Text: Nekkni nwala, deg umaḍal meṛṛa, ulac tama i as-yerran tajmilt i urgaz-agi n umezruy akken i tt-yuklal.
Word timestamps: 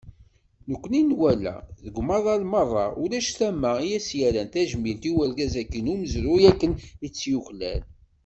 Nekkni 0.69 0.99
nwala, 1.09 1.55
deg 1.83 1.95
umaḍal 2.01 2.41
meṛṛa, 2.51 2.85
ulac 3.03 3.27
tama 3.37 3.71
i 3.81 3.89
as-yerran 3.97 4.47
tajmilt 4.53 5.03
i 5.09 5.11
urgaz-agi 5.21 5.81
n 5.81 5.91
umezruy 5.93 6.43
akken 6.51 6.73
i 7.05 7.07
tt-yuklal. 7.09 7.81